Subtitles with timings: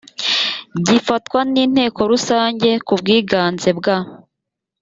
[0.85, 3.97] gifatwa n inteko rusange ku bwiganze bwa